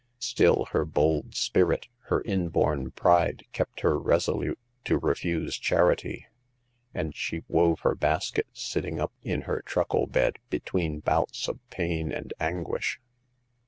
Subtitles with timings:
[0.17, 6.25] Still, her bold spirit, her inborn pride, kept her resolute to refuse charity;
[6.91, 12.11] and she wove her baskets sitting up in her truckle bed, between bouts of pain
[12.11, 12.99] and anguish.